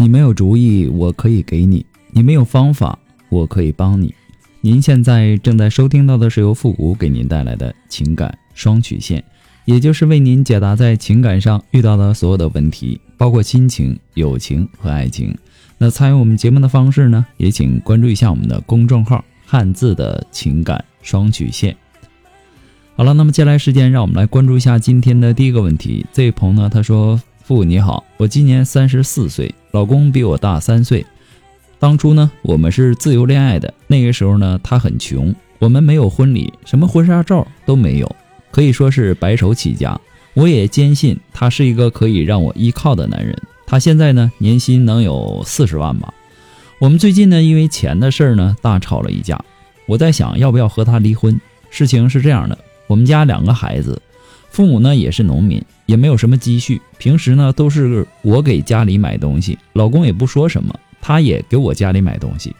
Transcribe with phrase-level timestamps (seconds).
[0.00, 4.14] 你没有主意，我可以给你；你没有方法，我可以帮你。
[4.62, 9.22] 您现在正在收听到的是由复古给您带来的情感双曲线，
[9.66, 15.36] 也就是为您解答在情感上遇到的所有的问题，包括亲情、友情和爱情。
[15.76, 21.76] 那参与我们节目的方式呢，也请关注一下我们的公众号“汉字的情感双曲线”。
[22.96, 26.06] 好了，那么接下来时间，让我们来关注一下今天的第一个问题。
[26.10, 27.20] 这位朋友呢，他说。
[27.50, 31.04] 父你好，我今年三十四岁，老公比我大三岁。
[31.80, 33.74] 当初呢，我们是自由恋爱的。
[33.88, 38.14] 那个时候呢，他很穷，我们没有婚礼，什么婚纱照都没有，
[38.52, 40.00] 可以说是白手起家。
[40.34, 43.36] 我也坚信他是一个可以让我依靠的男人。
[43.66, 46.14] 他现在呢，年薪能有四十万吧。
[46.78, 49.44] 我们最近呢，因为钱的事儿呢，大吵了一架。
[49.86, 51.40] 我在想，要不要和他离婚？
[51.68, 54.00] 事情是这样的，我们家两个孩子。
[54.50, 62.54] 父母呢也是农民，也没有什么积蓄，平时呢都是我给家里买东西，老公也不说什么，他也给我家里买东西。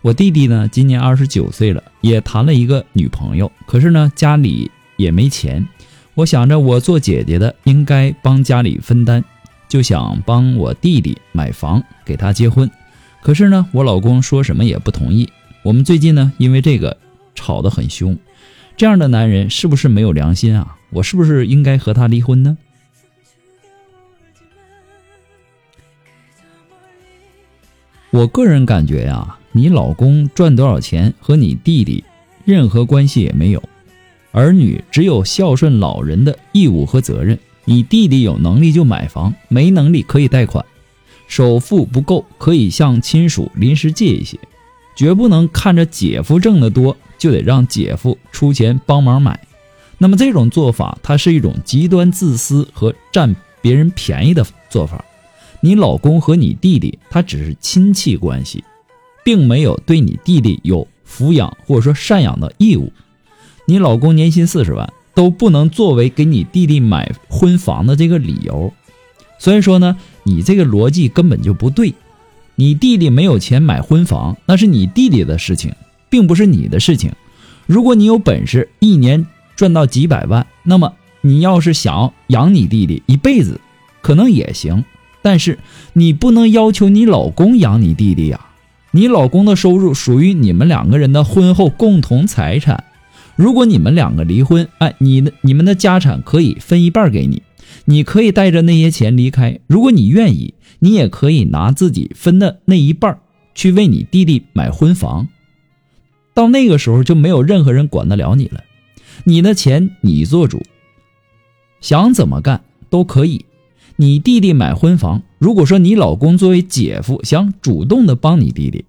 [0.00, 5.66] 我弟弟呢今年二十九岁了，也谈了一个女朋友，可是呢家里也没钱。
[6.14, 9.24] 我想着我做姐姐的应该帮家里分担，
[9.68, 12.70] 就想帮我弟弟买房给他结婚。
[13.22, 15.28] 可是呢我老公说什么也不同意。
[15.62, 16.96] 我们最近呢因为这个
[17.34, 18.16] 吵得很凶，
[18.76, 20.76] 这样的男人是不是没有良心啊？
[20.90, 22.58] 我是不是应该和他离婚呢？
[28.10, 32.04] 我个人感觉呀，你老公赚多少钱和你弟弟
[32.44, 33.62] 任何关系也没有，
[34.32, 37.38] 儿女只有孝顺老人的义务和责任。
[37.64, 40.64] 你弟弟有能力就买房，没能力可以贷款，
[41.26, 44.38] 首付不够可以向亲属临时借一些，
[44.94, 49.40] 绝不能看着姐夫挣得多就得让姐夫出钱帮忙买。
[49.96, 55.02] 那么这种做法，它是一种极端自私和占别人便宜的做法。
[55.62, 58.62] 你老公和你弟弟，他只是亲戚关系，
[59.24, 62.92] 并没有对你弟弟有抚养或者说赡养的义务。
[63.64, 68.70] 你老公年薪四十万，都不能作为给你弟弟买婚房的这个理由。
[69.38, 71.94] 所以说呢，你这个逻辑根本就不对。
[72.56, 75.72] 你弟弟没有钱买婚房，那是你弟弟的事情，
[76.14, 77.10] 并不是你的事情。
[77.66, 79.26] 如果你有本事，一年。
[79.56, 83.60] 赚到几百万，那么你要是想养你弟弟一辈子，
[84.00, 84.84] 可能也行。
[85.22, 85.58] 但是
[85.92, 88.40] 你不能要求你老公养你弟弟呀。
[88.90, 92.84] 你老公的收入属于你们两个人的婚后共同财产。
[93.36, 97.42] 如果你们两个离婚，哎，你的你们的家产可以分一半给你，
[97.84, 99.60] 你可以带着那些钱离开。
[99.68, 103.18] 如果你愿意，你也可以拿自己分的那一半
[103.54, 105.28] 去为你弟弟买婚房。
[106.34, 108.62] 到那个时候，就没有任何人管得了你了。
[109.24, 110.62] 你的钱你做主，
[111.80, 113.46] 想怎么干都可以。
[113.96, 118.84] 你弟弟买婚房，如果说你老公作为姐夫想主动的帮你弟弟，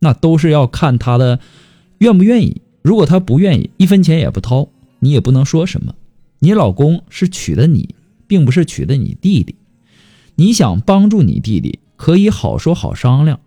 [0.00, 1.38] 那都是要看他的
[1.98, 2.60] 愿不愿意。
[2.82, 4.68] 如果他不愿意，一分钱也不掏，
[4.98, 5.94] 你也不能说什么。
[6.40, 7.94] 你老公是娶的你，
[8.26, 9.54] 并不是娶的你弟弟。
[10.34, 13.38] 你想帮助你弟弟，可以好说好商量，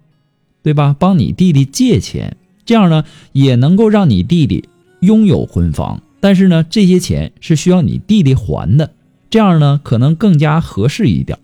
[0.64, 0.96] 对吧？
[0.98, 4.68] 帮你弟弟借钱，这样呢也能够让你弟弟
[5.00, 6.02] 拥有婚房。
[6.20, 8.92] 但是呢，这些钱是需要你弟弟还的，
[9.30, 11.38] 这样呢可能更加合适一点。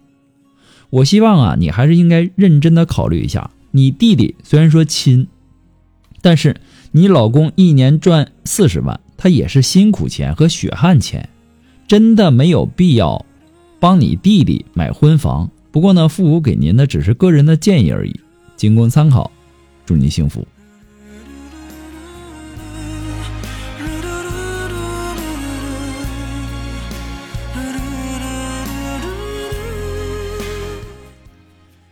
[0.89, 3.51] 我希望啊，你还是应该认真的考虑一下。
[3.69, 5.27] 你弟弟虽然说亲，
[6.21, 6.57] 但是
[6.91, 11.29] 你老公一年赚四十万，他也是辛苦钱和血汗钱，
[11.87, 13.25] 真的没有必要
[13.79, 15.49] 帮你弟弟买婚房。
[15.71, 18.19] 不过呢，父母给您的只是个人的建议而已，
[18.57, 19.31] 仅供参考。
[19.85, 20.45] 祝您幸福。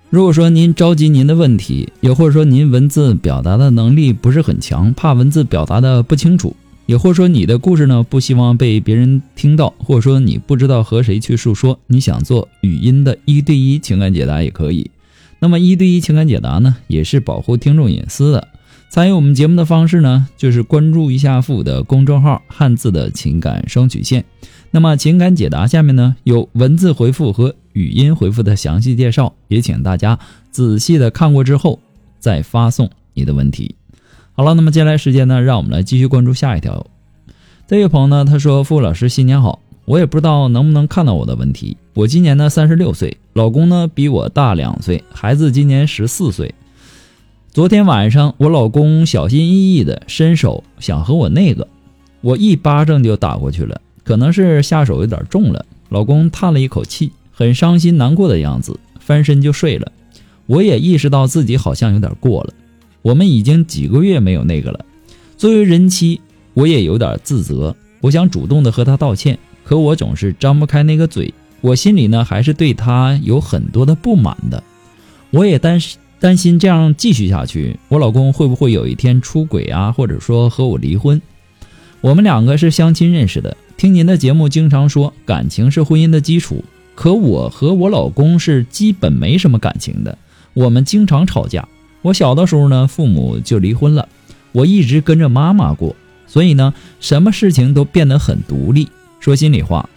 [0.09, 6.56] 如果说您着急您的问题，也或者说您文字表达的能力不是很强，怕文字表达的不清楚，
[6.88, 14.89] 也或者说你的故事呢不希望被别人听到，或者说你不知道和谁去诉说，你想做语音的一对一情感解答也可以。
[15.38, 18.47] 那么一对一情感解答呢，也是保护听众隐私的。
[18.89, 24.25] 参与我们节目的方式呢，就是关注一下父母的公众号“汉字的情感双曲线”。
[24.71, 30.20] 那么情感解答下面呢有文字回复和语音回复的详细介绍，也请大家
[30.52, 31.80] 仔细的看过之后
[32.20, 33.74] 再发送你的问题。
[34.34, 36.86] 好了，那么接下来时间呢，让我们来继续关注下一条。
[37.68, 41.78] 这位朋友呢，他说：“傅老师新年好，我也不知道能不能看到我的问题。
[41.94, 46.54] 我今年呢三十六岁，老公呢比我大两岁，孩子今年十四岁。”
[47.54, 51.66] 昨天晚上，我老公小心翼翼地伸手想和我那个，
[52.20, 53.80] 我一巴掌就打过去了。
[54.04, 59.89] 可能是下手有点重了，老公叹了一口气，很伤心难过的样子，翻身就睡了。
[60.45, 62.53] 我也意识到自己好像有点过了。
[63.01, 64.86] 我们已经几个月没有那个了。
[65.38, 66.19] 作为人妻，
[66.53, 67.74] 我也有点自责。
[68.01, 71.33] 我想主动的和他道歉，可我总是张不开那个嘴。
[71.62, 74.62] 我心里呢，还是对他有很多的不满的。
[75.31, 75.97] 我也担心。
[76.19, 79.94] 担心这样继续下去，我老公会不会有一天出轨啊？
[79.94, 81.21] 或者说和我离婚？
[82.01, 86.65] 我们两个是相亲认识的，听您的节目经常说感情是婚姻的基础，
[87.00, 90.18] 可我和我老公是基本没什么感情的，
[90.54, 91.66] 我们经常吵架。
[92.01, 94.10] 我小的时候呢，父母就离婚了，
[94.51, 95.96] 我一直跟着妈妈过，
[96.28, 98.90] 所以呢，什么事情都变得很独立。
[99.22, 99.88] 说心里话，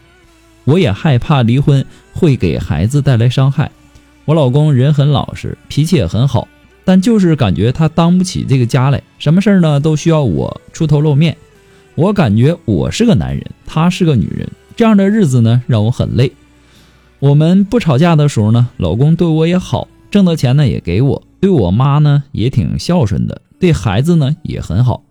[0.63, 3.73] 我也害怕离婚会给孩子带来伤害。
[4.25, 6.47] 我老公人很老实，脾气也很好，
[6.85, 11.37] 但就是感觉他当不起这个家来，什么事儿呢都需要我出头露面。
[11.97, 16.31] 我感觉我是个男人，他是个女人，这样的日子呢让我很累。
[17.23, 25.05] 我们不吵架的时候呢，老公对我也好，挣的钱呢也给我，对我妈呢也挺孝顺的，对孩子呢也很好。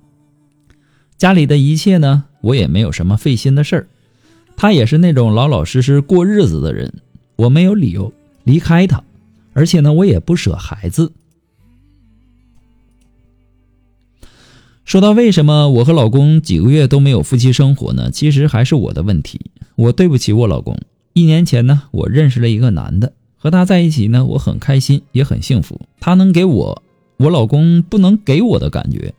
[1.15, 3.87] 家里的一切呢，我也没有什么费心的事儿。
[4.57, 6.95] 他也是那种老老实实过日子的人，
[7.37, 8.11] 我没有理由。
[8.43, 9.01] 离开他，
[9.53, 11.13] 而且呢，我也不舍孩子。
[14.83, 18.11] 说到为什么我和老公几个月都没有夫妻生活呢？
[18.11, 19.39] 其实还是我的问题，
[19.77, 20.77] 我对不起我老公。
[21.13, 25.81] 一年前呢，我认识了一个男的，和他在一起呢，我很开心，也很幸福。
[25.99, 26.83] 他能给我
[27.17, 29.13] 我老公不能给我的感觉。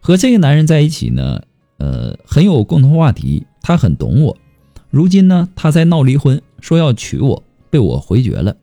[0.00, 1.42] 和这个男人在一起呢，
[1.78, 4.36] 呃，很有共同话题，他很懂我。
[4.90, 7.42] 如今呢，他在闹离婚，说要娶我。
[7.70, 8.56] 被我回绝了，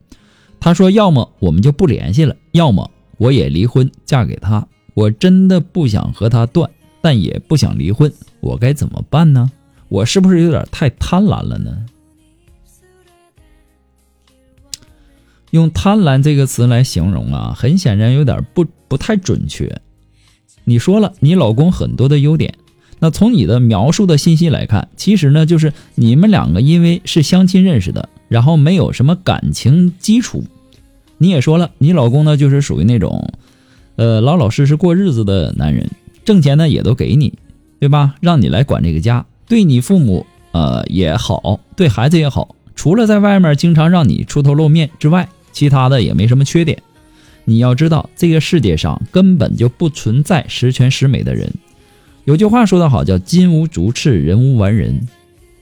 [0.57, 4.65] 他说要么我们就不联系了，要么我也离婚嫁给他。
[4.93, 6.71] 我真的不想和他断，
[7.01, 8.09] 但也不想离婚，
[8.39, 9.51] 我该怎么办呢？
[9.89, 11.85] 我是不是有点太贪婪了呢？
[15.51, 19.79] 用贪婪这个词来形容啊，很显然有点不不太准确。
[20.63, 22.55] 你说了，你老公很多的优点。
[22.99, 30.43] 那从你的描述的信息来看，其实呢，就是你们两个因为是相亲认识的，然后没有什么感情基础。
[31.17, 33.33] 你也说了，你老公呢就是属于那种，
[33.95, 35.89] 呃，老老实实过日子的男人，
[36.23, 37.33] 挣钱呢也都给你，
[37.79, 38.13] 对吧？
[38.21, 46.81] 让你来管这个家，对你父母呃也好，对孩子也好，除了在外面经常让你出头露面之外，其他的也没什么缺点。
[47.45, 51.51] 你要知道，这个世界上根本就不存在十全十美的人。
[52.25, 55.07] 有句话说得好，叫“金无足赤，人无完人”。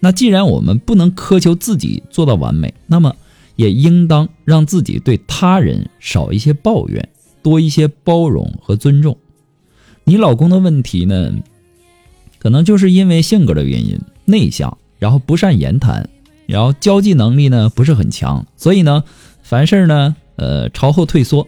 [0.01, 3.15] 那既然我们不能苛求自己做到完美，那么
[3.56, 7.09] 也应当让自己对他人少一些抱怨，
[7.42, 9.18] 多一些包容和尊重。
[10.03, 11.33] 你老公的问题呢，
[12.39, 16.09] 可能就是因为性格的原因，内向，然后不善言谈，
[16.45, 19.04] 然后交际能力呢不是很强，所以呢，
[19.49, 21.47] 凡事呢，呃，朝后退缩。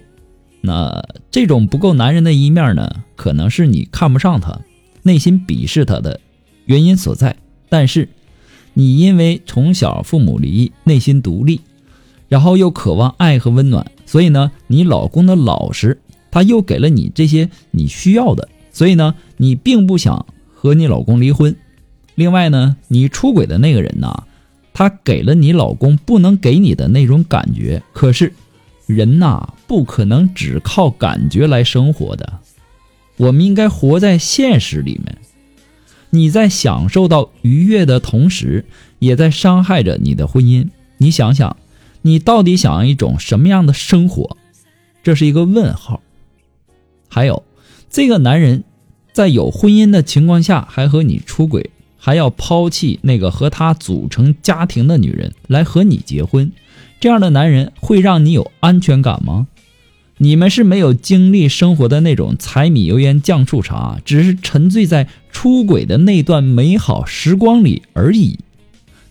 [0.60, 4.60] 那这种不够男人的一面呢，可能是你看不上他。
[5.04, 6.20] 内心鄙视他的
[6.66, 7.36] 原因所在，
[7.70, 8.10] 但是
[8.74, 11.62] 你因为从小父母离异，内心独立，
[12.28, 21.56] 然后又渴望爱和温暖，所以呢，你老公的老实，他又给了你这些你需要的，所以呢，你并不想和你老公离婚。
[22.16, 24.24] 另外呢，你出轨的那个人呢，
[24.74, 27.82] 他给了你老公不能给你的那种感觉。
[27.94, 28.34] 可是
[28.86, 32.40] 人呐，不可能只靠感觉来生活的。
[33.18, 35.18] 我们应该活在现实里面。
[36.10, 38.66] 你在享受到愉悦的同时，
[39.00, 40.68] 也在伤害着你的婚姻。
[40.98, 41.56] 你想想，
[42.02, 44.38] 你到底想要一种什么样的生活？
[45.04, 46.02] 这是一个问号。
[47.08, 47.44] 还有，
[47.90, 48.64] 这个男人
[49.14, 51.70] 在有婚姻的情况下还和你出轨，
[52.04, 56.52] 还要抛弃那个和他组成家庭的女人来和你结婚，
[57.00, 59.46] 这样的男人会让你有安全感吗？
[60.18, 68.40] 你们是没有经历生活的那种柴米油盐酱醋茶，只是沉醉在出轨的那段美好时光里而已。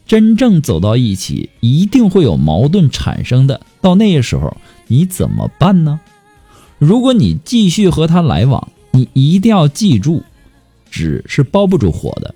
[0.06, 3.60] 真正走到一起，一定会有矛盾产生的。
[3.80, 4.56] 到那个时候，
[4.88, 6.00] 你怎么办呢？
[6.78, 10.24] 如果你继续和他来往，你一定要记住，
[10.90, 12.34] 纸是包不住火的，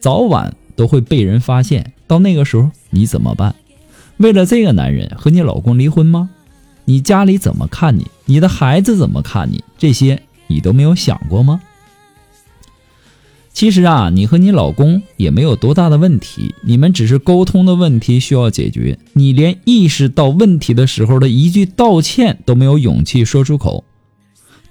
[0.00, 1.92] 早晚都会被人发现。
[2.06, 3.54] 到那个时候你怎么办？
[4.16, 6.30] 为了这个男人和你老公离婚吗？
[6.86, 8.06] 你家里怎么看你？
[8.24, 9.62] 你的孩子怎么看你？
[9.78, 11.60] 这些你都没有想过吗？
[13.52, 18.98] 其实啊，你和你老公也没有多大的问题，你们只是沟通的问题需要解决。
[19.12, 23.84] 你连意识到问题的时候的一句道歉都没有勇气说出口，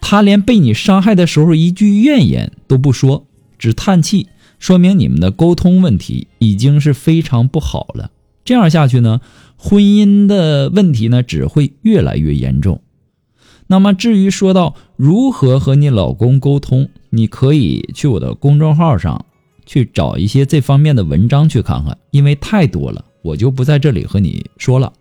[0.02, 3.26] 他连被你伤害的时候一句怨言都不说，
[3.58, 4.28] 只叹气，
[4.60, 8.12] 说明你们的沟通问题已经是非常不好了。
[8.46, 9.22] 这样下去呢，
[9.58, 12.82] 婚姻的问题呢只会越来越严重。
[13.68, 19.26] 那么至于说到如何和你老公沟通，你可以去我的公众号上
[19.66, 24.92] 去找一些这方面的文章去看看，因为太多了，我就不在这里和你说了。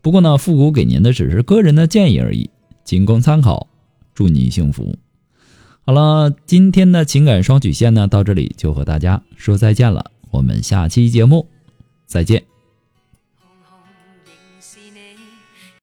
[0.00, 2.48] 不过呢，复古给您的只是个人的建议而已，
[2.84, 3.68] 仅供参考。
[4.14, 4.96] 祝你幸福。
[5.88, 10.10] 好了，今天的情感双曲线呢，到这里就和大家说再见了。
[10.32, 11.46] 我们下期节目
[12.06, 12.55] 再见。